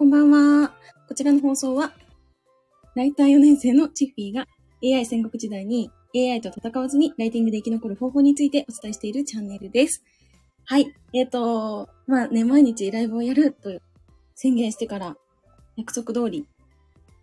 [0.00, 0.72] こんばんは。
[1.08, 1.92] こちらの放送は、
[2.94, 4.46] ライター4年生のチッフィーが
[4.82, 10.02] AI 戦国時代に AI と戦わずにライティングで生き残る方法についてお伝えしているチャンネルです。
[10.64, 10.86] はい。
[11.12, 13.78] えっ、ー、と、まあね、毎日ライブをやると
[14.34, 15.18] 宣言してから
[15.76, 16.46] 約束通り、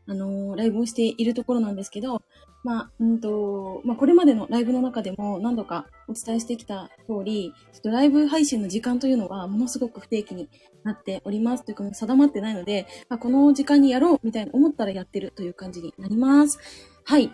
[0.08, 2.22] あのー、ライブをしているところなんですけど、
[2.64, 10.50] まあ、うんと、まあ、これまでのライブの中でも何度かお伝えしてきた通り、ちょっとライブ配信の時間というのはものすごく不定期に
[10.84, 11.64] なっております。
[11.64, 16.60] というか定まってないので、まあ、この時間にやろうみたいな思ったらやってるという感じになります。
[17.06, 17.32] はい。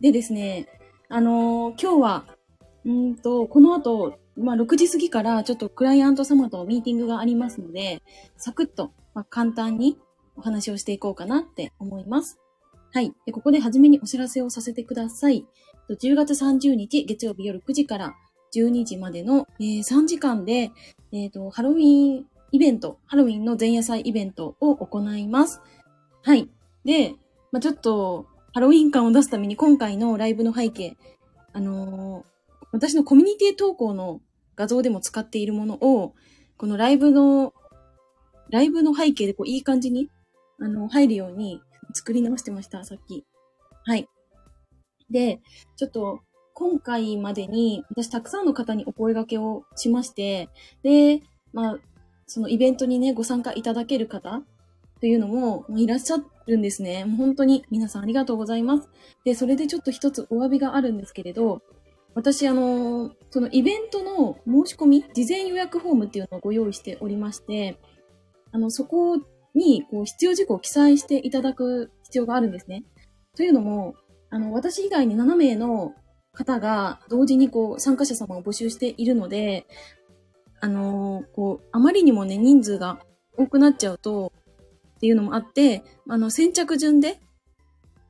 [0.00, 0.66] でですね、
[1.08, 2.24] あのー、今日は、
[2.86, 8.02] うんと、この後、まあ、6時過ぎからちょっとクライアント様とミーティングがありますので、
[8.36, 9.98] サクッと、まあ、簡単に
[10.40, 12.38] お話をしていこうかなって思います。
[12.92, 13.12] はい。
[13.26, 15.46] で、ここで初めにお知らせをさせてください。
[15.88, 18.14] 10月30日月曜日夜9時から
[18.54, 20.72] 12時までの、えー、3時間で、
[21.12, 25.60] えっ、ー、と、ハロウィンイベント、ハロウィンの前夜祭イベントを行います。
[26.22, 26.48] はい。
[26.84, 27.14] で、
[27.52, 30.96] まあ、ちょっと、ハロウィン感を出すために今回のライブの背景、
[31.52, 34.20] あのー、私のコミュニティ投稿の
[34.56, 36.14] 画像でも使っているものを、
[36.56, 37.54] このライブの、
[38.50, 40.10] ライブの背景でこういい感じに、
[40.60, 41.60] あの、入るように
[41.94, 43.24] 作り直してました、さっき。
[43.84, 44.08] はい。
[45.10, 45.40] で、
[45.76, 46.20] ちょっと、
[46.54, 50.50] 今回までに、私たくさんの方にお声掛けをしまして、
[50.82, 51.22] で、
[51.52, 51.78] まあ、
[52.26, 54.42] そのイベントにね、ご参加いただける方
[55.00, 57.04] というのもいらっしゃるんですね。
[57.04, 58.88] もう本当に皆さんありがとうございます。
[59.24, 61.62] で、それでちょっと一つお詫びがあるんですけれど、
[62.14, 67.78] 私、あの、そのイベントの申し込み、事前予約フォームっていうのをご用意しておりまして、
[68.52, 69.16] あの、そこを
[69.54, 72.84] に、こう、必要事項を記載していただく必要があるんですね。
[73.36, 73.94] というのも、
[74.30, 75.94] あの、私以外に7名の
[76.32, 79.66] 方が同時にこう、参加者様を募集しているので、
[80.60, 83.00] あのー、こう、あまりにもね、人数が
[83.36, 84.32] 多くなっちゃうと、
[84.96, 87.18] っていうのもあって、あの、先着順で、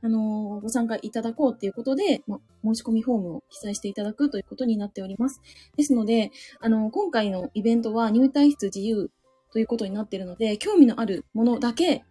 [0.02, 5.40] あのー、ご参加いただこうっていうことで、ま、申し込みフォームを記載していただくということになっております。
[5.76, 9.10] ですので、あの今回のイベントは入退室自由
[9.52, 12.04] ということになっているので、興味のあるものだけ、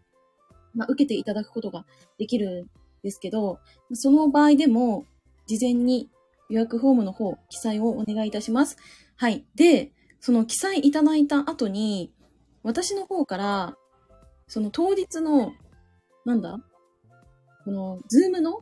[0.73, 1.85] まあ、受けていただくことが
[2.17, 2.67] できるん
[3.03, 3.59] ですけど、
[3.93, 5.05] その場合でも、
[5.47, 6.09] 事前に
[6.49, 8.77] 予約フォームの方、記載をお願いいたします。
[9.15, 9.45] はい。
[9.55, 12.13] で、その記載いただいた後に、
[12.63, 13.77] 私の方から、
[14.47, 15.53] その当日の、
[16.25, 16.59] なんだ
[17.63, 18.61] この、 Zoom の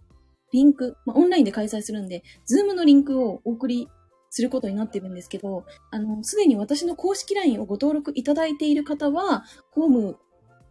[0.52, 3.90] リンク、まあ、オンラインで開催するんで、 Zoom のリンクをお送り
[4.38, 10.18] することになってるんですけど、あの、すでに私の公式 LINE をご登録いただいている方は、フォーム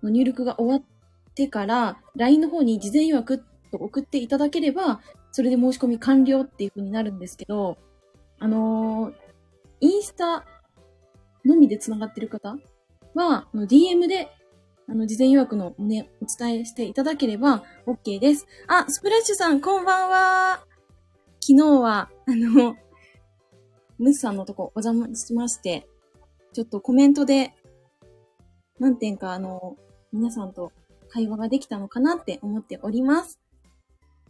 [0.05, 3.39] の入力が終わってから、LINE の方に事前予約
[3.73, 5.01] と送っていただければ、
[5.33, 7.77] それで申し込み完了っていう風になるんですけど、
[8.39, 9.15] あのー、
[9.81, 10.45] インスタ
[11.45, 12.57] のみで繋がってる方
[13.15, 14.29] は、DM で、
[14.89, 18.47] あの、事前予約のね、お伝えしていただければ OK です。
[18.69, 20.65] あ、スプラッシュさん、こんばんは。
[21.41, 22.77] 昨日は、あの、
[23.99, 25.87] ムスさんのとこお邪魔しまして、
[26.53, 27.55] ちょっとコメントで
[28.79, 29.77] 何点かあの、
[30.13, 30.73] 皆さんと
[31.09, 33.39] 会話ができたのかなって思っております。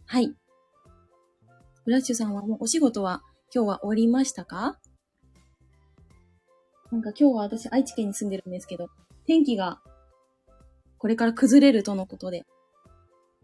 [0.05, 0.33] はい。
[1.83, 3.21] フラッシュさんはもうお仕事は
[3.53, 4.77] 今日は終わりましたか？
[6.91, 8.87] なんか今日は私愛知県に住んでるんですけど、
[9.25, 9.79] 天気が
[10.97, 12.45] これから崩れるとのことで、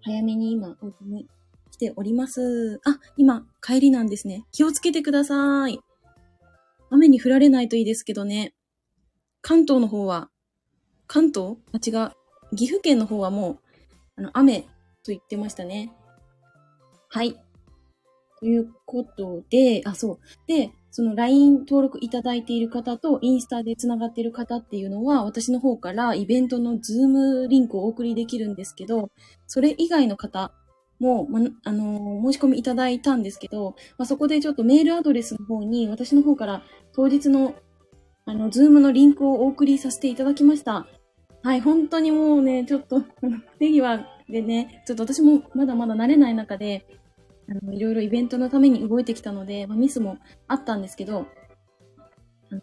[0.02, 1.28] 早めに今、お家に
[1.72, 2.82] 来ております。
[2.86, 4.46] あ、今、帰りなんですね。
[4.52, 5.80] 気をつけてください。
[6.94, 8.54] 雨に降られないといいですけどね。
[9.42, 10.30] 関東の方は、
[11.08, 11.58] 関東？
[11.72, 12.12] あ、違う。
[12.56, 13.60] 岐阜県の方はもう、
[14.18, 14.68] あの、雨と
[15.08, 15.92] 言ってましたね。
[17.10, 17.36] はい。
[18.40, 20.20] ということで、あ、そう。
[20.46, 29.10] で、その LINE 登録いただいている方とインスタで繋がっている方っていうのは、私の方からイベントのズームリンクをお送りできるんですけど、
[29.48, 30.52] それ以外の方
[31.04, 37.56] も、ま、あのー、申し込みいただいたんですけど、まあ、そこでちょっとメールアドレスの方に私の方から当日の、
[38.26, 40.88] あの、 Zoom のリンクをお送りさせていただきました。
[41.44, 46.88] はい、本当にもうね、ちょっと、あの、手際でね、ちょっと私もまだまだ慣れない中で、
[47.50, 50.18] あの、いろいろイベントのために動いてきたので、まあ、ミスも
[50.48, 51.28] あったんですけど、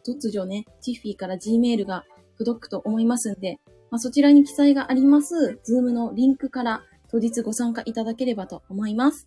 [0.06, 2.04] 突如ね、チッフィーから Gmail が
[2.38, 3.58] 届くと思いますんで、
[3.90, 9.26] まあ、そちらに記載があります、 Zoom のリンクから当日ご参加いただければと思います。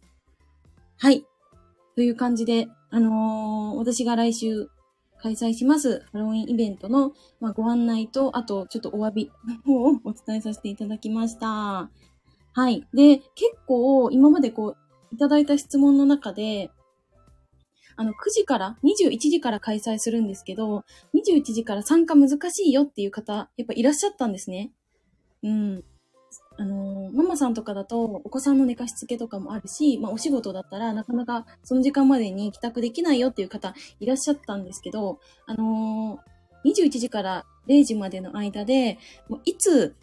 [0.98, 1.26] はい。
[1.96, 4.70] という感じで、あのー、私が来週
[5.22, 11.90] 開催しますハロウィンイベントの、まあ、ご案内と、あとちょっとお詫びの方をお伝えさせていただきました。
[12.56, 12.88] はい。
[12.94, 13.32] で、結
[13.66, 16.72] 構今までこう、いただいた質問の中で、
[17.96, 20.84] あの、9時から、21時から開催するんですけど、
[21.14, 24.72] 21時から参加難しいよっていう方、やっぱいらっしゃったんですね。
[25.44, 25.84] うん。
[26.58, 36.34] あのママさんとかだと、お子さんの寝かしつけとかもあるし、まあ、お仕事だったら、なかなかその時間までに帰宅できないよっていう方いらっしゃったんですけど、あのー
[36.66, 38.98] 21時から0時までの間で、
[39.30, 39.96] もういつ、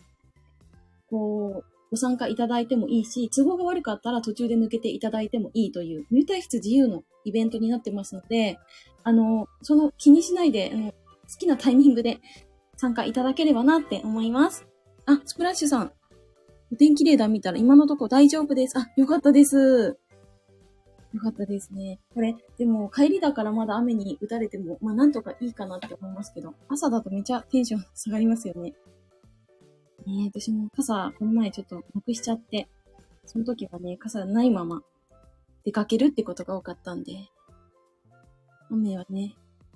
[1.08, 8.58] こう、ご参加いただいてもいいし、都合が悪かったら途中で抜けていただいてもいいという、入退室自由のイベントになってますので、
[9.02, 10.96] あの、その気にしないで、あの、好
[11.38, 12.20] きなタイミングで
[12.76, 14.66] 参加いただければなって思います。
[15.06, 15.92] あ、スプラッシュさん。
[16.72, 18.78] お天気レーダー見たら今のとこ大丈夫です。
[18.78, 19.98] あ、よかったです。
[21.12, 21.98] よかったですね。
[22.14, 28.74] これ、でも帰りだからまだ雨に打たれても、まあなんとかいいかなって思いますけど、朝だとめちゃテンション下がりますよね。
[30.06, 32.68] ねえ、私も傘、この前ちょっとなくしちゃって、
[33.26, 34.82] その時はね、傘ないまま
[35.64, 37.28] 出かけるってことが多かったんで、
[38.70, 39.34] 雨はね、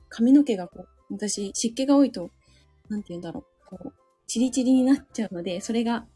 [0.09, 2.31] 髪の毛がこう、私、湿気が多いと、
[2.89, 3.93] なんて言うんだろう、こう、
[4.29, 6.07] チリチリになっちゃうので、それが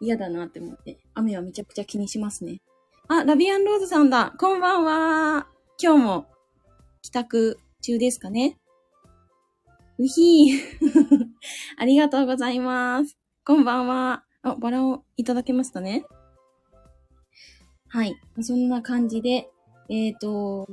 [0.00, 2.60] 嫌だなって思って、雨はめちゃくちゃ気にしますね。
[3.08, 4.34] あ、ラビアンローズさんだ。
[4.38, 5.46] こんばんは。
[5.82, 6.26] 今日も
[7.02, 8.58] 帰宅中ですかね。
[9.98, 10.58] うひー。
[11.78, 13.16] ありがとうございます。
[13.44, 14.24] こんばんは。
[14.42, 16.04] あ、バラをいただけましたね。
[17.88, 18.16] はい。
[18.42, 19.50] そんな感じで、
[19.88, 20.68] えっ、と、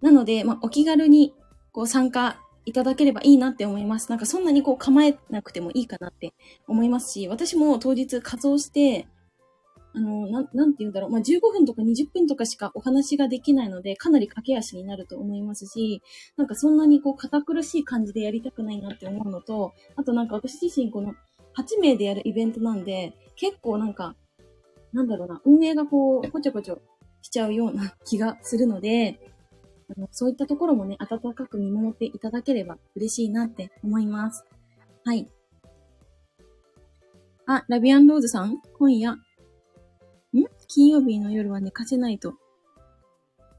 [0.00, 1.34] なので、まあ、お気軽に
[1.72, 4.08] こう参加いただければいいなって思います。
[4.10, 6.32] なんかそんなにこう構えなくてもいいかなって
[6.66, 9.06] 思いますし、私も当日仮装して、
[9.94, 11.10] あの、なん、なんて言うんだろう。
[11.10, 16.02] まあ、15分とか20分とかしかお話ができないので、かなり駆け足になると思いますし、
[16.36, 21.14] なんかそんなにこう堅苦しい感じでやりたくないなって思うのと、あとなんか私自身この
[21.56, 24.16] 8名でやるイベントなんで、結構なんか、
[24.94, 26.80] なんだろうな、運営がこう、こちょこちょ
[27.20, 29.31] しちゃうような気がするので、
[29.94, 34.44] あのそういったところもね、温かく見守っていただければ嬉しいなって思います。
[35.04, 35.28] はい。
[37.46, 39.18] あ、ラビアンローズさん今夜、ん？
[40.68, 42.34] 金曜日の夜は寝かせないと。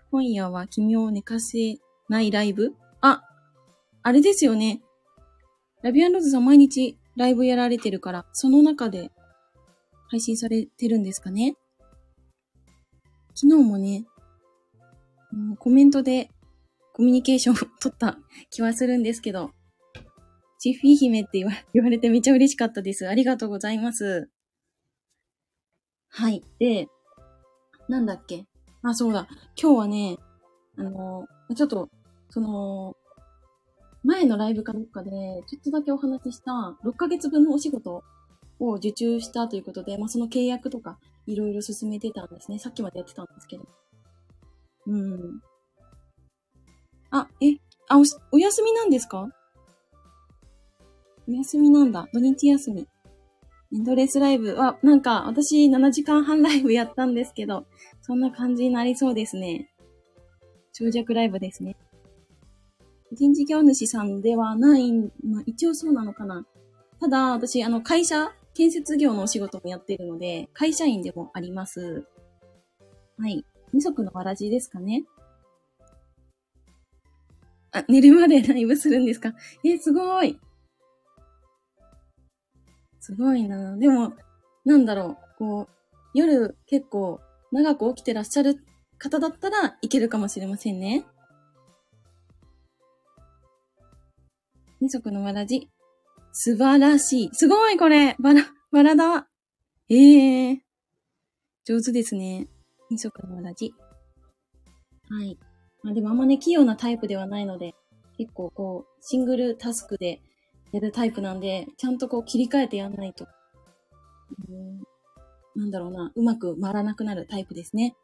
[0.09, 1.77] 今夜は君を寝かせ
[2.09, 2.73] ないライブ？
[3.01, 3.21] あ、
[4.01, 4.81] あれですよね。
[5.81, 9.11] ラビアンローズさん毎日ライブやられてるから、その中で
[10.07, 11.55] 配信されてるんですかね
[13.35, 14.05] 昨日もね、
[15.59, 16.29] コメントで
[16.93, 18.17] コミュニケーションを取った
[18.51, 19.51] 気はするんですけど、
[20.59, 21.53] チッフィー姫って言わ
[21.89, 23.07] れてめちゃ嬉しかったです。
[23.07, 24.29] ありがとうございます。
[26.09, 26.43] はい。
[26.59, 26.87] で、
[27.89, 28.45] なんだっけ？
[28.83, 29.27] あ、そうだ。
[29.61, 30.17] 今日はね、
[30.77, 31.25] あの、
[31.55, 31.89] ちょっと、
[32.29, 32.95] その、
[34.03, 35.09] 前のライブかどっかで、
[35.47, 38.03] ちょっとだけお話しした6ヶ月分のお仕事
[38.59, 42.59] を受注したということで、まあ、その契約とかいろいろ進めてたんですね。
[42.59, 43.65] さっきまでやってたんですけど。
[44.87, 45.41] うん。
[47.11, 47.57] あ、え、
[47.87, 49.29] あ、お、お休みなんですか？
[51.27, 52.07] お休みなんだ。
[52.13, 52.87] 土日休み。
[53.73, 57.65] エンドレスライブは、なんか、私7時間半ライブやったんですけど、
[58.01, 59.73] そんな感じになりそうですね。
[60.73, 61.75] 長尺ライブですね。
[63.11, 66.45] 人事業主さんではない、まあ一応そうなのかな。
[66.99, 72.05] ただ、私、あの、会社、建設業のお仕事もやってるので、会社員でもあります。
[73.17, 73.45] はい。
[73.73, 75.03] 二足のわらじですかね。
[77.71, 79.33] あ、寝るまでライブするんですか？
[79.63, 80.39] え、すごい。
[82.99, 84.13] すごいなでも、
[84.63, 85.67] なんだろう、こう、
[86.13, 87.19] 夜結構
[87.51, 88.63] 長く起きてらっしゃる
[88.99, 91.03] 方だったらいけるかもしれませんね。
[94.79, 95.69] 二足のわらじ。
[96.31, 97.29] 素晴らしい。
[97.33, 99.27] すごいこれバラ、バラだ。
[99.89, 100.59] ええー。
[101.65, 102.47] 上手ですね。
[102.93, 103.73] 二足のわらじ。
[105.09, 105.37] はい。
[105.81, 107.75] まあでもあんまね、器用なタイプではないので、
[108.17, 110.21] 結構こう、シングルタスクで
[110.71, 113.27] やるタイプなんで、ちゃんとこう切り替えてやんないと。
[114.49, 114.83] うん
[115.55, 117.95] なんだろうな、うまく回らなくなるタイプですね。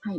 [0.00, 0.18] はい。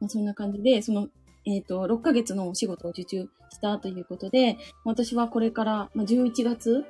[0.00, 1.08] まあ、そんな感じで、その、
[1.46, 6.84] えっ、と、6ヶ月のお仕事を受注したということで、私はこれから、まあ、11月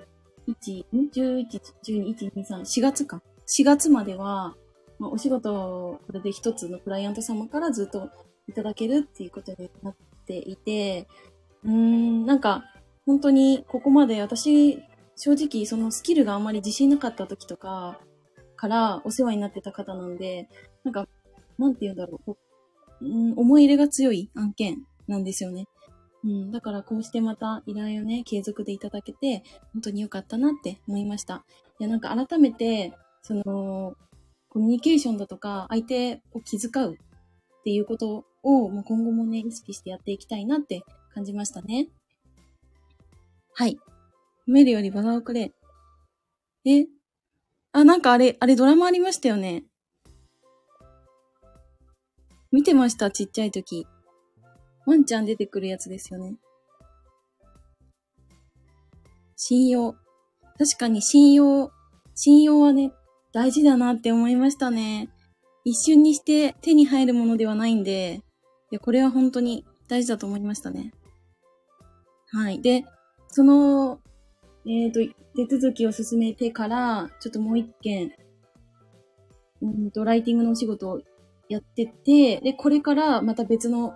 [0.48, 1.46] ?1、?11、
[1.82, 3.22] 12、1、2、3、4月か。
[3.46, 4.54] 4月までは、
[4.98, 8.10] ま、お仕事をこれで一つのクライアント様からずっと
[8.48, 9.96] いただけるっていうことになっ
[10.26, 11.06] ていて、
[11.64, 12.64] うーん、なんか、
[13.06, 14.82] 本当にここまで私、
[15.16, 18.00] 正直そのスキルがあんまり自信なかった時とか
[18.56, 20.48] からお世話になってた方なんで、
[20.84, 21.06] なんか、
[21.58, 22.36] なんて言うんだろう、う
[23.00, 25.66] うん、思い入れが強い案件なんですよね。
[26.24, 29.42] うん、だからこうしてまた依頼をね、継続でいただけて、
[29.74, 31.44] 本当に良かったなって思いました。
[31.78, 32.94] いや、なんか改めて、
[33.26, 33.96] その、
[34.50, 36.96] コミュニケーションだとか、相手を気遣うっ
[37.64, 40.82] ていうことを、もう今後もね、意識してやっていきたいなって
[41.14, 41.88] 感じましたね。
[43.54, 43.78] はい。
[44.46, 45.54] 褒めるよりバラをくれ。
[46.66, 46.86] え？
[47.72, 49.64] あ、なんかあれ、あれドラマありましたよね。
[52.52, 53.86] 見てました、ちっちゃい時。
[54.84, 56.36] ワンちゃん出てくるやつですよね。
[59.34, 59.94] 信用。
[60.58, 61.72] 確かに信用、
[62.14, 62.92] 信用はね、
[63.34, 65.10] 大事だなって思いましたね。
[65.64, 68.20] 一瞬にして手に入るものではないんで、
[68.70, 70.92] いや、これは本当に大事だと思いましたね。
[72.28, 72.62] はい。
[72.62, 72.84] で、
[73.28, 73.98] その、
[74.66, 75.14] えっ、ー、と、
[75.48, 78.12] 手続きを進めてから、ちょっともう一件、
[79.60, 81.00] うんと、ライティングのお仕事を
[81.48, 83.94] やってて、で、これからまた別の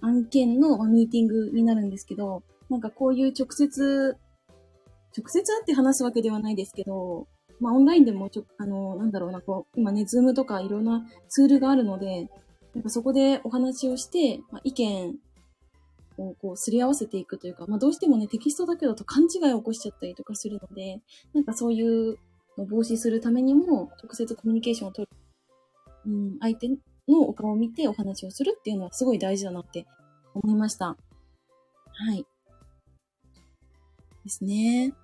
[0.00, 4.16] 案件のミーティングになるんですけど、なんかこういう直接、
[5.14, 7.28] 直接会って話すわけではないですけど、
[7.60, 12.28] まあオンラインでもちょ、あの、なんだろうな、こう、今ね、 Zoom とかいろんなツールがあるので、
[12.74, 15.16] なんかそこでお話をして、まあ、意見
[16.18, 21.00] をこうすり合わせていくというか、まあどうしてもね、テキストだけだと勘違いを起こしちゃったりとかするので、
[21.34, 22.18] なんかそういう
[22.56, 25.16] の防止するためにも、直接コミュニケーションを取る、
[26.06, 26.68] うん、相手
[27.08, 29.86] のお顔を見てお話をするっていうのはすごい大事だなって
[30.34, 30.86] 思いました。
[30.86, 30.96] は
[32.14, 32.24] い。
[34.24, 34.94] ですね。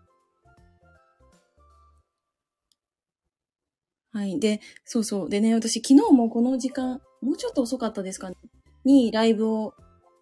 [4.17, 4.41] はい。
[4.41, 5.29] で、そうそう。
[5.29, 8.37] でね、私昨日もこの時間、もうちょっと遅かったですかね。
[8.83, 9.75] にライブを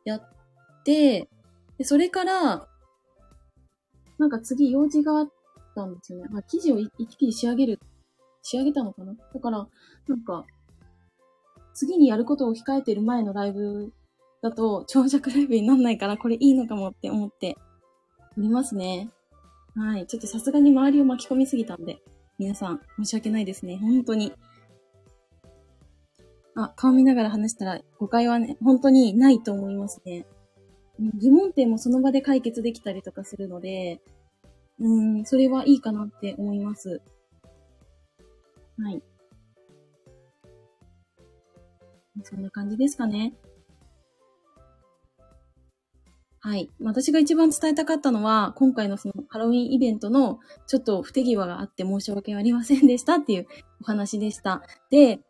[0.05, 0.23] やっ
[0.85, 1.29] て、
[1.79, 2.67] で、それから、
[4.19, 5.33] なんか次用事があっ
[5.77, 6.25] たんですよね。
[6.29, 7.79] まあ、記事を一気に仕上げる、
[8.43, 9.69] 仕上げたのかなだから、
[10.09, 10.45] なんか、
[11.73, 13.93] 次にやることを控えてる前のライブ
[14.43, 17.57] だと長尺ライブになんないからこれいいのかもって思って
[18.37, 19.09] おりますね。
[19.77, 20.07] はい。
[20.09, 22.01] ちょっとさすがに周りを巻き込みすぎたんで、
[22.39, 23.79] 皆さん申し訳ないですね。
[23.81, 24.33] 本当に。
[26.57, 30.27] あ、顔見ながら話したら誤解はね、本当にないと思いますね。
[30.99, 34.01] 疑問点もその場で解決できたりとかするので、
[34.79, 37.01] うん、それはいいかなって思います。
[38.79, 39.03] はい。
[42.23, 43.35] そんな感じですかね。
[46.45, 46.69] はい。
[46.79, 53.47] 私が一番伝えたかったのは、今回のそのハロウィンイベントのちょっと不手際があって申し訳ありませんでしたっていう
[53.81, 54.63] お話でした。
[54.91, 55.21] で、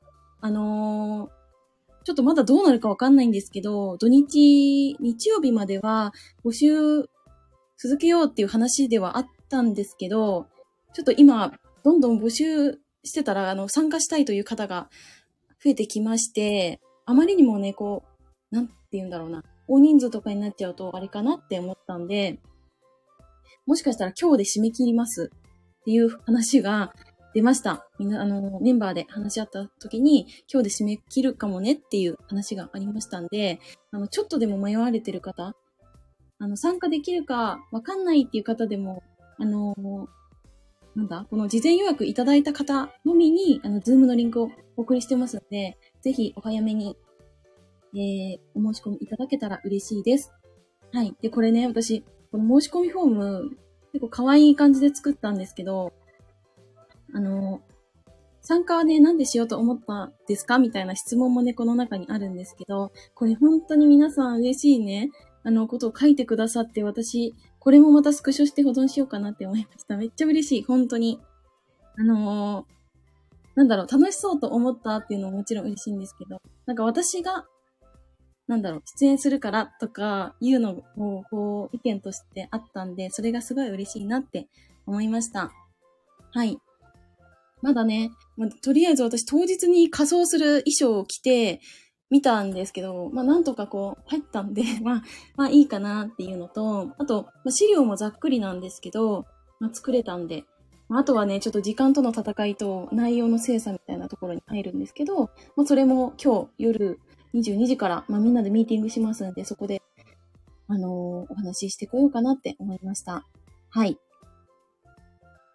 [0.40, 6.12] あのー、ちょっとまだどうなるかわかんないんですけど、土日、日曜日までは
[6.44, 7.08] 募集
[7.76, 10.48] 続けようっていう話ではあったんですけど、
[10.94, 11.52] ちょっと今、
[11.84, 14.90] どんどん募集してたら、あの、参加したいという方が
[15.62, 18.02] 増えてきまして、あまりにもね、こ
[18.50, 19.44] う、なんて言うんだろうな。
[19.68, 22.40] 大人数とかになっちゃうとあれかなって思ったんで、
[23.66, 25.30] もしかしたら今日で締め切ります
[25.80, 26.94] っていう話が
[27.34, 27.88] 出ました。
[27.98, 35.56] みんな、あの、メンバーで話し合った時に、今日で締め切るかもねっていう話がありましたんで、あの、ちょっとでも迷われてる方、
[36.38, 39.02] あの、参加できるかわかんないっていう方でも、
[39.38, 39.74] あの、
[40.94, 46.96] なんだ、この事前予約いただいた方のみに、あの、 Zoom のリンクをお送りしてますので、ぜひお早めに
[47.94, 50.32] えー、お申し込みいただけたら嬉しいです。
[50.92, 51.14] はい。
[51.20, 53.50] で、これね、私、この申し込みフォーム、
[53.92, 55.92] 結構可愛い感じで作ったんですけど、
[57.12, 57.60] あの、
[58.40, 60.58] 参加はね、なんでしようと思ったんですか？
[60.58, 65.10] みたいな質問もね、この中にあるんですけど、これ本当に皆さん嬉しいね、
[65.44, 69.96] あの、ことを書いてくださって、私、これもまたスクショして保存しようかなって思いました。
[69.96, 71.20] めっちゃ嬉しい、本当に。
[71.96, 72.66] あのー、
[73.54, 77.46] なんだろう、楽しそうと思ったっていうのももちろん嬉しいんですけど、なんか私が
[78.46, 84.48] なんだろう、出演するからとかいうのも、こう、意見としてあったんで、それがすごい嬉しいなって
[84.86, 85.50] 思いました。
[86.32, 86.58] はい。
[87.62, 91.60] まだね、まあ、とりあえず私当日に仮装する衣装を着て
[92.10, 95.02] 見たんですけど、まあなんとかこう入ったんで、 まあ、
[95.36, 99.24] まあいいかなっていうのと、あと、まあ、資料もざっくりなんですけど、
[99.60, 100.44] まあ作れたんで、
[100.90, 107.00] あとはね、ちょっと時間との戦いと内容の精査みたいなところに入るんですけど、まあそれも今日夜
[107.34, 109.82] 22時から、まあ、みんなでミーティングしますんで、そこで、
[110.68, 113.26] あのー、お話ししてこようかなって思いました。
[113.70, 113.98] はい。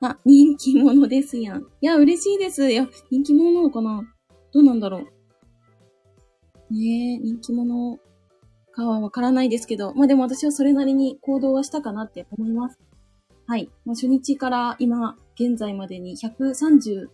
[0.02, 1.62] あ、人気者ですやん。
[1.82, 2.72] いや、嬉しいです。
[2.72, 4.04] いや、人気者なのかな？
[4.54, 6.74] どうなんだろう。
[6.74, 8.00] ねえ、人気者
[8.72, 12.80] かはわからないですけど、まあでも私はそれなりに行動はしたかなって思います。
[13.46, 13.70] はい。
[13.84, 17.08] まあ、初日から今、現在までに133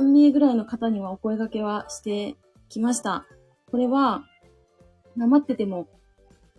[0.00, 2.36] 名ぐらいの方にはお声掛けはして
[2.68, 3.26] きました。
[3.72, 4.22] これは、
[5.16, 5.88] 待ってても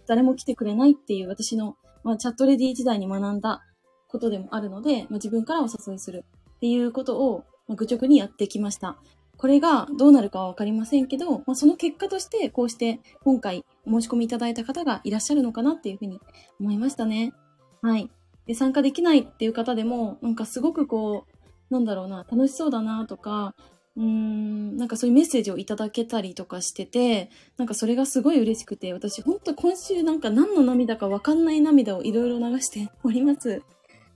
[0.08, 3.62] 誰も来てくれないっていう私の、まあ、チャットレディ時代に学んだ
[4.08, 8.98] ことでもあるので、まあ、自分からお誘いするっていうことを、まあ、愚直にやってきました。
[9.38, 16.20] これがどうなるかはわかりませんけど、まあ、その結果としてこうして今回お申し込みいただいた方がいらっしゃるのかなっていうふうに
[16.60, 17.34] 思いましたね。
[17.82, 18.10] はい。
[18.48, 23.56] で参加できないっていう方でも、なんかすごくこう、なんだろうな、楽しそうだなとか、
[23.96, 33.62] うーん、なんかそういうメッセージをいただけたりとかしてて、なんかそれがすごい嬉しくて、私ほんと今週なんか何の涙かわかんない涙をいろいろ流しております。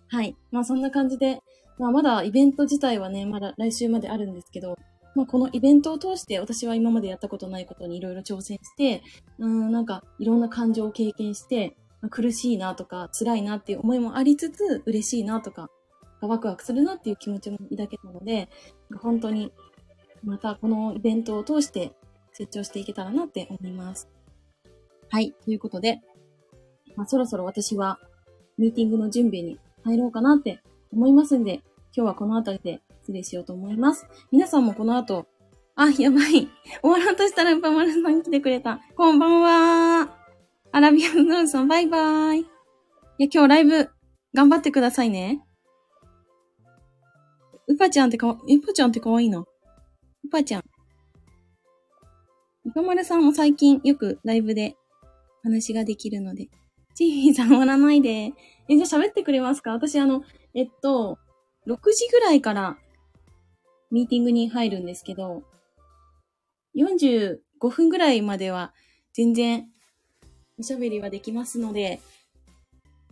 [0.07, 0.35] はい。
[0.51, 1.41] まあそんな感じで、
[1.77, 4.77] まあまだイベント自体はね、まだ来週まであるんですけど、
[5.15, 9.03] まあこのイベントを通して私は今までやったことないことにいろいろ挑戦して、
[9.37, 15.69] うん、なんかいろんな感情を経験して、まあ苦しいなとか辛いなっていう思いもありつつ嬉しいなとか
[16.21, 18.49] ワクワクするなっていう気持ちも抱けたので
[19.01, 19.51] 本当に
[20.27, 21.93] またこのイベントを通して
[22.33, 24.09] 成長していけたらなって思います。
[25.09, 25.33] はい。
[25.45, 26.01] ということで、
[26.97, 27.97] まあ、そろそろ私は
[28.57, 30.59] ミーティングの準備に入ろうかなって
[30.91, 31.61] 思いますんで、
[31.95, 34.05] 今日はこの辺りで失礼しようと思います。
[34.31, 35.27] 皆さんもこの後、
[35.75, 36.49] あ、やばい。
[36.83, 38.81] 終わろうとしたらうぱまるさん来てくれた。
[38.97, 40.13] こんばんは。
[40.73, 42.41] アラビアンノーズさん、バイバイ。
[42.41, 42.43] い
[43.17, 43.89] や、今日ライブ、
[44.33, 45.41] 頑張ってくださいね。
[47.67, 49.45] うぱちゃんってかわ、うぱちゃんってかわいいな。
[50.27, 50.63] うぱちゃん。
[52.65, 54.75] うぱまるさんも最近よくライブで
[55.41, 56.49] 話ができるので。
[56.95, 58.33] チーフィーさん終わらないで。
[58.67, 59.71] え、じゃあ喋ってくれますか？
[59.71, 61.17] 私あの、えっと、
[61.65, 62.77] 6時ぐらいから
[63.89, 65.43] ミーティングに入るんですけど、
[66.75, 67.37] 45
[67.69, 68.73] 分ぐらいまでは
[69.13, 69.65] 全然
[70.59, 72.01] おしゃべりはできますので、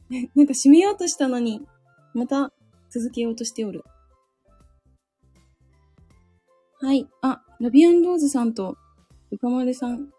[0.36, 1.65] なんか閉めようとしたのに、
[2.13, 2.51] また
[2.89, 3.86] 続けようとしておる。
[6.82, 7.08] はい。
[7.22, 8.77] あ、ラビアンローズさんと、
[9.32, 10.10] うかまるさん、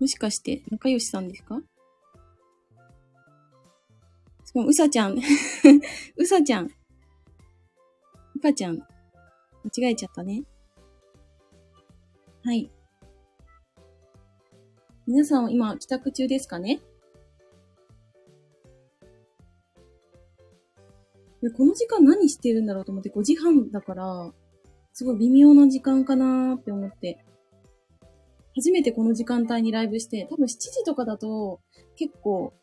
[0.00, 1.60] もしかして仲良しさんですか？
[4.44, 5.18] しかも、 うさちゃん。
[6.16, 6.66] うさちゃん。
[6.66, 8.76] うぱちゃん。
[8.76, 10.44] 間違えちゃったね。
[12.44, 12.70] はい。
[15.06, 16.80] 皆さんは今帰宅中ですかね？
[21.56, 24.32] この時間何してるんだろうと思って5時半だから、
[24.94, 27.24] すごい微妙な時間かなーって思って。
[28.56, 31.60] 初めてこの時間帯にライブして、多分7時とかだと
[31.96, 32.54] 結構、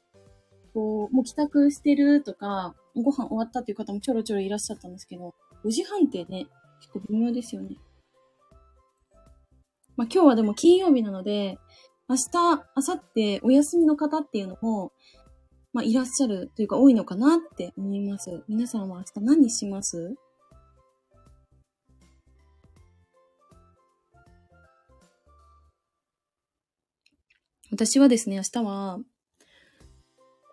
[0.73, 6.47] こう、もう帰宅してるとか、ご飯終わったっていう方もちょろちょろいらっしゃったんですけど、5時半ってね、
[6.79, 7.75] 結構微妙ですよね。
[9.97, 11.59] まあ今日はでも金曜日なので、
[12.07, 14.93] 明日、明後日お休みの方っていうのも、
[15.73, 18.43] まあ、いらっしゃるというか多いのかなって思います。
[18.47, 20.15] 皆さんは明日何します？
[27.71, 28.99] 私はですね、明日は、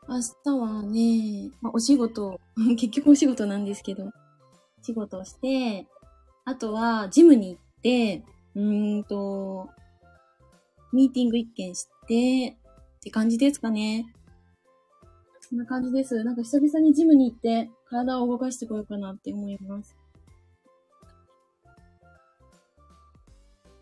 [0.08, 2.40] 明日はね、まあ、お仕事、
[2.78, 4.12] 結局お仕事なんですけど、
[4.82, 5.88] 仕事をして、
[6.44, 9.68] あとは、ジムに行って、うーんと、
[10.92, 12.56] ミーティング一件して、
[12.98, 14.14] って感じですかね。
[15.40, 16.22] そんな感じです。
[16.22, 19.97] なんか久々にジムに行って体を動かしてこようかなって思います。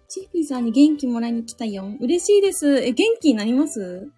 [0.09, 1.85] チーピーさんに元気もらいに来たよ。
[2.01, 2.79] 嬉しいです。
[2.79, 4.09] え、元気になります？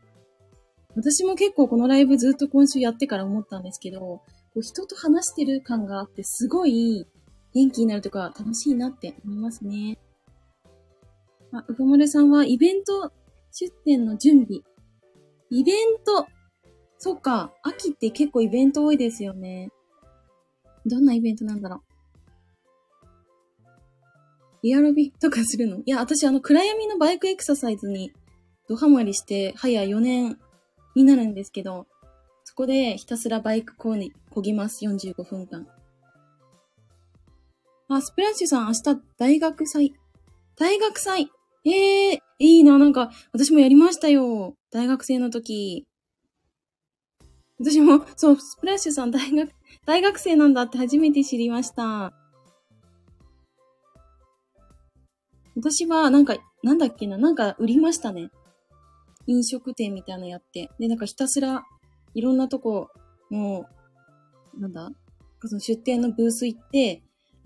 [0.97, 4.23] 私も結構このライブずっと今週やってから思ったんですけど、こ
[4.57, 7.07] う人と話してる感があってすごい
[7.55, 9.99] 元気になるとか楽しいなって思いますね。
[11.53, 13.13] あ、うかまるさんはイベント
[13.53, 14.61] 出店の準備。
[15.51, 16.27] イベント。
[16.99, 17.53] そっか。
[17.63, 19.71] 秋って結構イベント多いですよね。
[20.85, 21.81] どんなイベントなんだろう。
[24.63, 25.79] リアロビとかするの？
[25.79, 28.13] いや、私あの暗闇のバイクエクササイズに
[28.69, 30.39] ドハマりして、早4年
[30.95, 31.87] になるんですけど、
[32.45, 34.85] そこでひたすらバイクこにこぎます。
[34.85, 35.67] 45分間。
[37.89, 39.95] あ、スプラッシュさん明日大学祭？
[40.57, 41.31] 大学祭？
[41.65, 44.57] ええー、いいな、なんか、私もやりましたよ。
[44.71, 45.87] 大学生の時。
[47.59, 49.51] 私も、そう、スプラッシュさん大学、
[49.85, 52.13] 大学生なんだって初めて知りました。
[55.59, 58.31] 私は、なんか、なんだっけな、なんか売りましたね。
[59.27, 60.71] 飲食店みたいなのやって。
[60.79, 61.65] で、なんかひたすら、
[62.15, 62.91] いろんなとこ、
[63.29, 63.67] も
[64.57, 64.91] う、なんだ？
[65.45, 67.03] その出店のブース行って、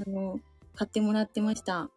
[0.06, 0.38] あの、
[0.74, 1.90] 買ってもらってました。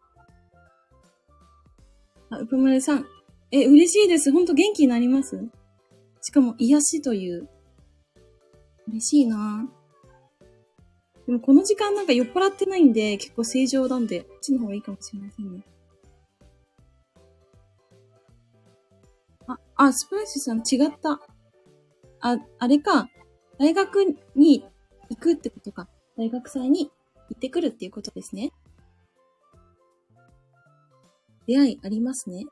[2.30, 3.06] あ、うぷまるさん。
[3.50, 4.32] え、嬉しいです。
[4.32, 5.38] ほんと元気になります？
[6.22, 7.48] しかも癒しという。
[8.88, 9.68] 嬉しいな
[11.26, 15.62] でもこの時間なんか酔っ払ってないんで、結構正常なんで、こっちの方がいいかもしれませんね。
[19.76, 21.20] あ、スプラッシュさん違った。
[22.20, 23.08] あ、あれか。
[23.58, 24.64] 大学に
[25.10, 25.88] 行くってことか。
[26.16, 26.90] 大学祭に
[27.28, 28.52] 行ってくるっていうことですね。
[31.46, 32.44] 出会いありますね。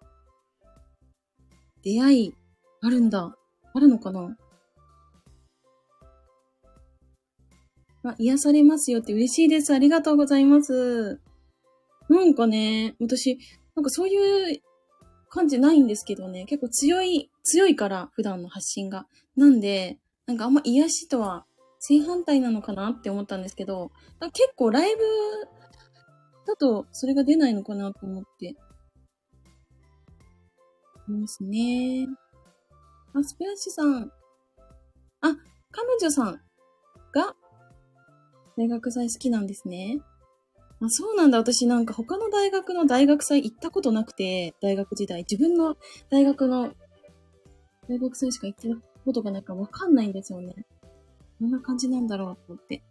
[1.83, 2.35] 出会い、
[2.83, 3.37] あるんだ。
[3.73, 4.37] あるのかな
[8.05, 9.75] あ、癒されますよって嬉しいです。
[9.75, 11.21] ありがとうございます。
[12.09, 13.39] なんかね、私、
[13.75, 14.61] なんかそういう
[15.35, 19.09] 感じないんですけどね、結構強い、強いから、普段の発信が。
[19.37, 21.45] なんで、なんかあんま癒しとは
[21.81, 23.91] 正反対なのかなって思ったんですけど、
[24.33, 25.03] 結構ライブ
[26.47, 28.47] だとそれが出ないのかなと思って。
[28.47, 28.57] い
[31.09, 32.07] ますね。
[33.13, 34.13] あ、スプラッシさん。
[35.21, 35.37] あ、
[35.73, 36.41] 彼女さん
[37.13, 37.35] が
[38.57, 40.01] 大学祭好きなんですね。
[40.85, 41.39] あ、そうなんだ。
[41.39, 45.21] 私なんか他の大学の大学祭行ったことなくて、大学時代。
[45.21, 45.77] 自分の
[46.11, 46.73] 大学の
[47.89, 50.55] 大学祭しか行ってたことがないかわかんないんですよね。
[51.41, 52.83] どんな感じなんだろうと思って。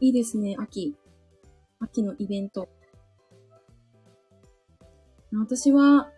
[0.00, 0.96] いいですね、秋。
[1.78, 2.68] 秋のイベント。
[5.32, 6.10] 私は、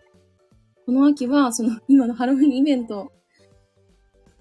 [0.87, 3.11] この秋は、その、今のハロウィンイベント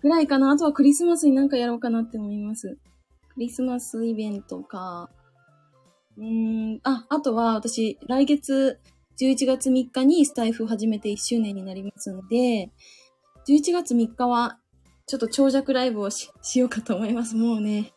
[0.05, 0.51] ぐらいかな。
[0.51, 2.77] あとはクリスマスになんかやろうかなって思います。
[3.33, 5.09] クリスマスイベントか。
[6.19, 8.79] うーん、あ、あとは私、来月
[9.19, 12.71] 11月3日にスタイフ始めて1周年になりますので、
[13.49, 14.59] 11月3日は、
[15.07, 17.35] ちょっと長尺ライブをしようかと思います。
[17.35, 17.95] もうね、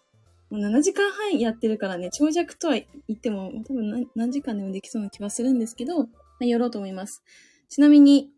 [0.50, 6.08] もう7時間半やってるからね、長尺とは言っても、多分何何時間でもできそうな気はするんですけど、ま
[6.44, 7.22] あ、やろうと思います。
[7.68, 8.30] ちなみに、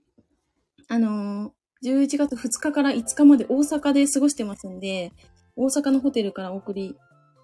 [0.88, 5.14] あのー11月2日から5日まで大阪で過ごしてますんで、
[5.56, 6.98] 大阪のホテルからお送り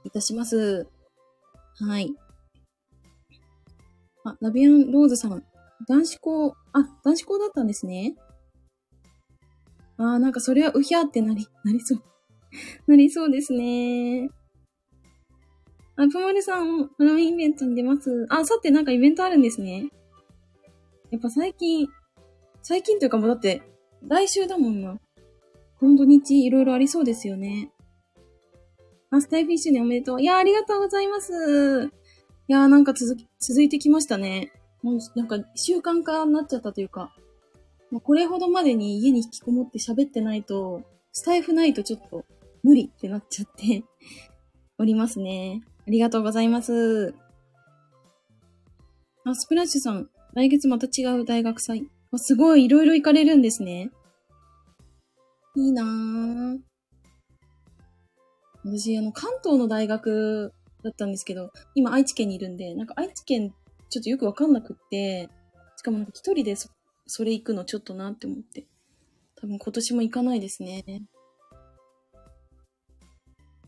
[0.04, 0.88] いたします。
[1.80, 2.14] はい。
[4.26, 5.44] あ、ラビアンローズさん。
[5.88, 8.16] 男子校、あ、男子校だったんですね。
[9.98, 12.04] あー、なんかそれはうひゃーってなり、なりそう。
[12.88, 14.30] なりそうですね。
[15.96, 18.26] あ、ぷまるさん、ハロウィンイベントに出ます。
[18.30, 19.90] あ、さてなんかイベントあるんですね。
[21.12, 21.88] やっぱ最近、
[22.62, 23.62] 最近というかもうだって、
[24.08, 25.00] 来週だもんな。
[25.80, 27.72] この土日いろいろありそうですよね。
[29.10, 30.22] あ、スタイフィッシュねおめでとう。
[30.22, 31.32] いや、ありがとうございます。
[32.48, 34.52] いや、なんか続き、続いてきましたね。
[34.84, 37.14] もう、なんか習慣化になっちゃったというか、
[37.90, 42.26] もうこれほどまでに家に引きこもって喋ってないと、スタイフないとちょっと
[42.64, 43.84] 無理ってなっちゃって
[44.78, 45.64] おりますね。
[45.88, 47.16] ありがとうございます。
[49.24, 51.90] あ、スプラッシュさん、来月また違う大学祭。
[52.18, 53.92] すごい、いろいろ行かれるんですね。
[55.56, 56.60] いいなぁ。
[58.64, 63.54] 私、あの、関東の大学だったんですけど、今愛知県にいるんで、なんか愛知県
[63.90, 65.30] ちょっとよくわかんなくって、
[65.78, 66.70] しかもなんか一人でそ、
[67.08, 68.66] それ行くのちょっとなって思って。
[69.36, 70.84] 多分今年も行かないですね。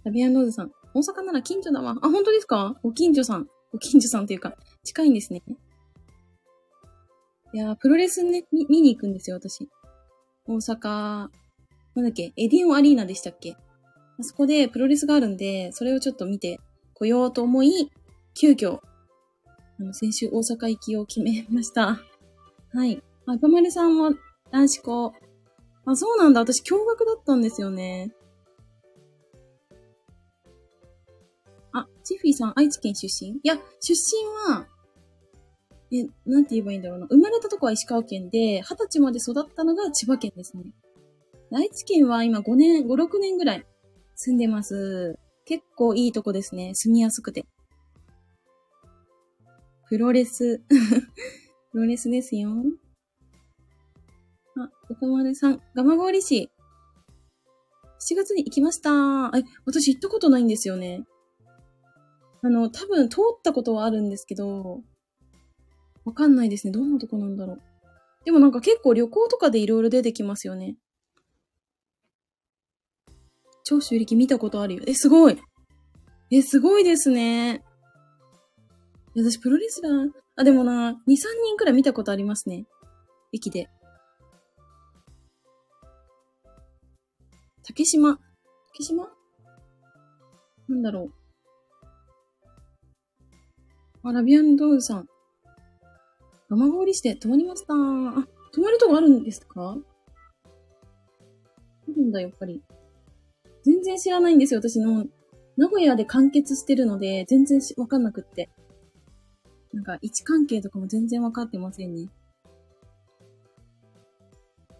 [0.03, 1.97] ラビアンローズさん、大阪なら近所だわ。
[2.01, 2.79] あ、本当ですか？
[2.81, 3.47] ご近所さん。
[3.71, 5.43] ご近所さんっていうか、近いんですね。
[7.53, 9.69] いやー、プロレスね、見に行くんですよ、私。
[10.45, 10.79] 大阪、
[11.95, 13.55] なんだっけ、エディオンアリーナでしたっけ？
[14.19, 16.59] あそこでプロレスがあるんで、それをちょっと見て
[16.93, 17.91] こようと思い、
[18.33, 18.79] 急遽、
[19.79, 21.99] あの、先週大阪行きを決めました。
[22.73, 23.01] はい。
[23.25, 24.11] あ、赤丸さんも
[24.51, 25.13] 男子校。
[25.85, 26.41] あ、そうなんだ。
[26.41, 28.11] 私、驚愕だったんですよね。
[31.71, 33.31] あ、チフィさん、愛知県出身？
[33.31, 34.67] いや、出身は、
[35.91, 37.07] え、なんて言えばいいんだろうな。
[37.07, 40.63] 生まれたとこは石川県で、二十歳まで育ったのが千葉県ですね。
[41.53, 43.65] 愛知県は今5年、5、6年ぐらい
[44.15, 45.17] 住んでます。
[45.45, 46.75] 結構いいとこですね。
[46.75, 47.45] 住みやすくて。
[49.87, 50.61] プロレス。
[51.71, 52.51] プロレスですよ。
[54.57, 56.49] あ、歌丸さん、蒲郡市。
[57.99, 59.31] 7月に行きました。
[59.37, 61.05] え、私行ったことないんですよね。
[62.41, 64.81] あの、多分通ったことはあるんですけど、
[66.07, 66.71] わかんないですね。
[66.71, 67.61] どんなとこなんだろう。
[68.23, 70.77] でもなんか結構旅行とかでいろいろ出てきますよね。
[73.65, 74.83] 長州力見たことあるよ。
[74.87, 75.37] え、すごい。
[76.31, 77.61] え、すごいですね。
[79.17, 82.65] 私、プロレスラー、あ、でもな、2、3人くらい見たことありますね。
[83.33, 83.69] 駅で。
[87.63, 88.17] 竹島。
[88.71, 89.09] 竹島？
[90.69, 91.11] なんだろ
[94.03, 94.07] う。
[94.07, 95.09] あ、ラビアンドールさん。
[96.49, 96.55] 蒲
[96.85, 97.73] 郡市で泊まりました。
[97.73, 99.77] あ、泊まるとこあるんですか？
[99.77, 99.77] あ
[101.95, 102.61] るんだ、やっぱり。
[103.63, 105.05] 全然知らないんですよ、私の。
[105.57, 108.49] 名古屋で完結してるので、全然わかんなくって。
[109.73, 112.09] なんか、位置関係とかも全然わかってませんね。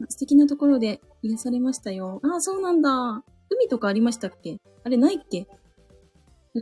[0.08, 2.22] 素敵なところで癒されましたよ。
[2.24, 3.24] ああ、そうなんだ。
[3.50, 4.62] 海とかありましたっけ？
[4.84, 5.48] あれないっけ？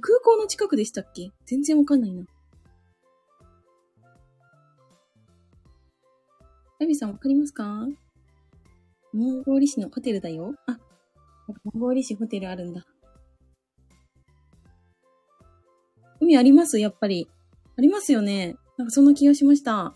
[0.02, 1.32] 空港の近くでしたっけ？
[1.46, 2.24] 全然わかんないな。
[6.80, 7.88] ラビさんわかりますか？
[9.14, 10.54] モンゴーリ市のホテルだよ。
[10.68, 10.78] あ、
[11.64, 12.86] モンゴーリ市ホテルあるんだ。
[16.20, 16.80] 海あります？
[16.80, 17.30] やっぱり。
[17.78, 18.56] ありますよね。
[18.78, 19.94] なんかそんな気がしました。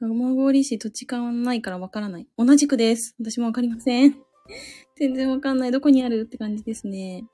[0.00, 2.26] 蒲郡市土地勘ないからわからない。
[2.36, 3.14] 同じくです。
[3.20, 4.16] 私もわかりません。
[4.98, 5.70] 全然わかんない。
[5.70, 6.22] どこにある？
[6.26, 7.24] って感じですね。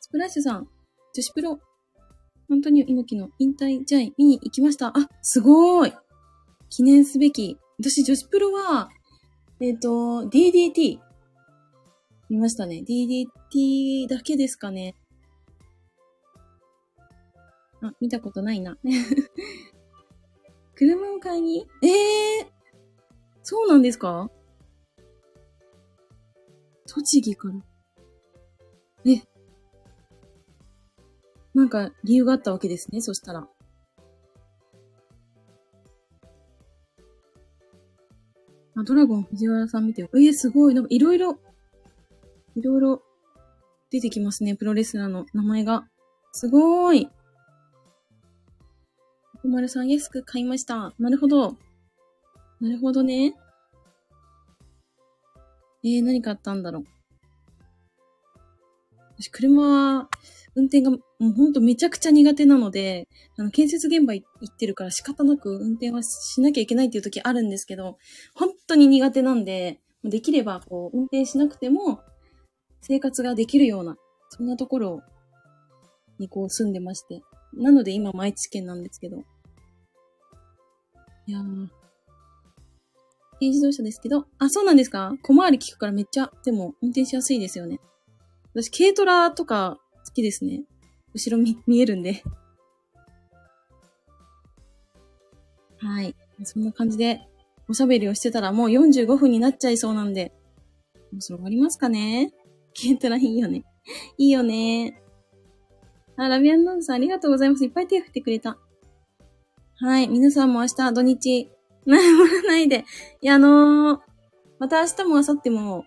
[0.00, 0.68] スプラッシュさん、
[1.14, 1.58] 女子プロ、
[2.48, 4.88] 本当に猪木の引退試合見に行きました。
[4.88, 5.92] あ、すごい
[6.70, 7.58] 記念すべき。
[7.78, 8.90] 私女子プロは、
[9.60, 9.88] えっ、ー、と、
[10.28, 10.98] DDT
[12.28, 12.82] 見ましたね。
[12.86, 14.94] DDT だけですかね。
[17.80, 18.78] あ、見たことないな。
[20.76, 21.66] 車を買いに？
[21.82, 22.46] ええー、
[23.42, 24.30] そうなんですか？
[26.86, 27.54] 栃木から。
[29.04, 29.22] え。
[31.54, 33.46] なんか理由があったわけですね、そしたら。
[38.74, 40.08] あ、ドラゴン藤原さん見てよ。
[40.14, 40.74] えー、すごい。
[40.74, 41.38] なんかいろいろ、
[42.56, 43.02] いろいろ
[43.90, 45.86] 出てきますね、プロレスラーの名前が。
[46.32, 47.08] すごーい。
[49.42, 50.94] 小丸さん安く買いました。
[50.98, 51.56] なるほど。
[52.60, 53.34] なるほどね。
[55.84, 56.84] えー、何買ったんだろう。
[59.18, 60.08] 私、車は、
[60.54, 67.96] 運転がもうほんとめちゃくちゃ苦手なので、あの、建設現場行ってるから仕方なく運転はしなきゃいけないっていう時あるんですけど、
[68.34, 72.00] 本当に苦手なんで、できればこう、運転しなくても
[72.80, 73.96] 生活ができるような、
[74.30, 75.02] そんなところ
[76.18, 77.22] にこう住んでまして。
[77.54, 79.24] なので今、毎知県なんですけど。
[81.26, 81.68] いやー。
[83.34, 85.14] 軽自動車ですけど、あ、そうなんですか？
[85.22, 87.80] 小回り効くからめっちゃ、でも運転しやすいですよね。
[88.54, 89.80] 私、軽トラとか
[90.12, 90.62] 好きですね。
[91.14, 92.22] 後ろ見、 見えるんで。
[95.78, 96.14] はい。
[96.44, 97.22] そんな感じで、
[97.66, 100.32] おしゃべりをしてたらもう45分になっちゃいそうなんで、
[101.12, 102.32] もうそれ終わりますかね
[102.78, 103.64] 軽トラいいよね。
[104.18, 105.02] いいよね。
[106.16, 107.64] あ、ラビアンノンさんありがとうございます。
[107.64, 108.58] いっぱい手振ってくれた。
[109.76, 110.08] はい。
[110.08, 111.50] 皆さんも明日土日、
[111.86, 112.84] 悩まないで。
[113.22, 114.00] いや、あのー、
[114.58, 115.86] また明日も明後日も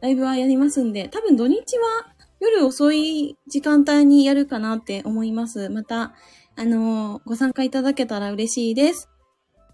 [0.00, 2.13] ライブはやりますんで、多分土日は
[2.44, 5.70] 夜遅い時間帯にやるかなって思います。
[5.70, 6.14] また、
[6.56, 9.08] あのー、ご参加いただけたら嬉しいです。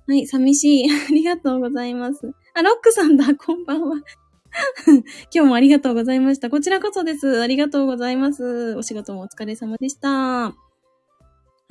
[0.07, 0.89] はい、寂しい。
[0.91, 2.33] ありがとうございます。
[2.55, 3.97] あ、ロックさんだ、 こんばんは。
[4.87, 6.49] 今日もありがとうございました。
[6.49, 7.41] こちらこそです。
[7.41, 8.77] ありがとうございます。
[8.77, 10.09] お仕事もお疲れ様でした。
[10.11, 10.53] は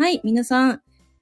[0.09, 0.81] い、皆さん、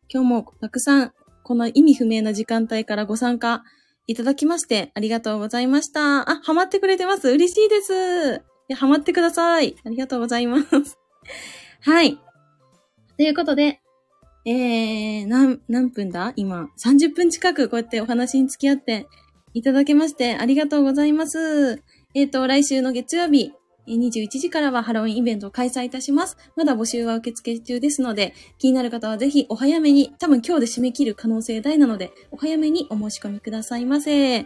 [0.09, 1.13] 今日もたくさん、
[1.43, 3.63] この意味不明な時間帯からご参加
[4.07, 6.29] いただきまして、ありがとうございました。
[6.29, 8.57] あ、ハマってくれてます嬉しいです。
[8.75, 9.75] ハマってください。
[9.86, 10.97] ありがとうございます。
[11.82, 12.17] はい。
[13.17, 13.82] ということで、
[14.45, 16.34] えー、何、何分だ？
[16.36, 19.08] 今、30分近くこうやってお話に付き合って
[19.53, 21.82] いただけましてありがとうございます。
[22.13, 23.51] えっ、ー、と、来週の月曜日、
[23.88, 26.38] 21時からはハロウィンイベントを開催いたします。
[26.56, 34.45] まだ募集は受付中ですので、気になる方はぜひお早めに、多分今日で締め切る可能性大なので、お早めにお申し込みくださいませ。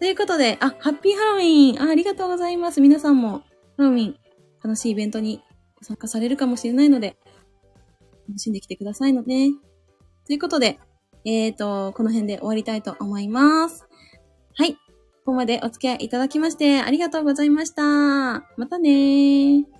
[0.00, 2.80] ということで、あ、ハッピーハロウィンあありがとうございます。
[2.80, 3.42] 皆さんも
[3.80, 4.16] ハロウィン
[4.62, 5.42] 楽しいイベントに
[5.80, 7.16] 参加されるかもしれないので、
[8.28, 9.52] 楽しんできてくださいのね。
[10.26, 10.78] ということで、
[11.24, 13.86] え、ー、と、この辺で終わりたいと思います。
[14.54, 14.74] はい。
[14.74, 14.78] こ
[15.26, 17.82] こまでお付き合いいただきましてありがとうございました。
[18.58, 19.79] またねー。